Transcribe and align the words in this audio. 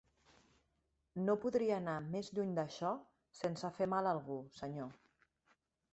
No 1.25 1.35
podria 1.43 1.75
anar 1.81 1.97
més 2.15 2.31
lluny 2.37 2.55
d'això, 2.61 2.95
sense 3.43 3.73
fer 3.79 3.89
mal 3.95 4.11
a 4.11 4.15
algú, 4.17 4.43
senyor. 4.57 4.91